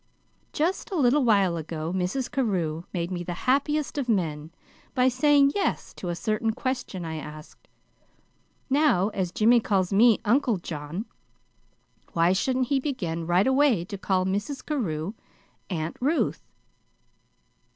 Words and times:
"Just 0.51 0.89
a 0.89 0.95
little 0.95 1.23
while 1.23 1.55
ago 1.57 1.93
Mrs. 1.95 2.31
Carew 2.31 2.85
made 2.91 3.11
me 3.11 3.21
the 3.23 3.35
happiest 3.45 3.99
of 3.99 4.09
men 4.09 4.49
by 4.95 5.07
saying 5.07 5.51
yes 5.53 5.93
to 5.93 6.09
a 6.09 6.15
certain 6.15 6.53
question 6.53 7.05
I 7.05 7.17
asked. 7.17 7.67
Now, 8.67 9.09
as 9.09 9.31
Jimmy 9.31 9.59
calls 9.59 9.93
me 9.93 10.19
'Uncle 10.25 10.57
John,' 10.57 11.05
why 12.13 12.33
shouldn't 12.33 12.69
he 12.69 12.79
begin 12.79 13.27
right 13.27 13.45
away 13.45 13.85
to 13.85 13.95
call 13.99 14.25
Mrs. 14.25 14.65
Carew 14.65 15.13
'Aunt 15.69 15.97
Ruth'?" 15.99 16.49